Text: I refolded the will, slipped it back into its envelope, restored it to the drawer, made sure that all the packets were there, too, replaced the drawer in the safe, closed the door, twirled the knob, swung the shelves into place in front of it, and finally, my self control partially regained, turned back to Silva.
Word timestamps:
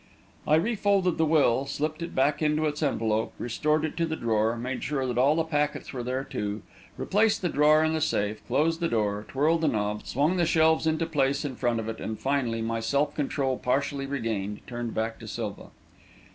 I 0.47 0.55
refolded 0.55 1.19
the 1.19 1.27
will, 1.27 1.67
slipped 1.67 2.01
it 2.01 2.15
back 2.15 2.41
into 2.41 2.65
its 2.65 2.81
envelope, 2.81 3.33
restored 3.37 3.85
it 3.85 3.95
to 3.97 4.07
the 4.07 4.15
drawer, 4.15 4.57
made 4.57 4.83
sure 4.83 5.05
that 5.05 5.19
all 5.19 5.35
the 5.35 5.43
packets 5.43 5.93
were 5.93 6.01
there, 6.01 6.23
too, 6.23 6.63
replaced 6.97 7.43
the 7.43 7.49
drawer 7.49 7.83
in 7.83 7.93
the 7.93 8.01
safe, 8.01 8.43
closed 8.47 8.79
the 8.79 8.87
door, 8.89 9.25
twirled 9.27 9.61
the 9.61 9.67
knob, 9.67 10.07
swung 10.07 10.37
the 10.37 10.47
shelves 10.47 10.87
into 10.87 11.05
place 11.05 11.45
in 11.45 11.55
front 11.55 11.79
of 11.79 11.87
it, 11.87 11.99
and 11.99 12.17
finally, 12.19 12.63
my 12.63 12.79
self 12.79 13.13
control 13.13 13.59
partially 13.59 14.07
regained, 14.07 14.61
turned 14.65 14.95
back 14.95 15.19
to 15.19 15.27
Silva. 15.27 15.65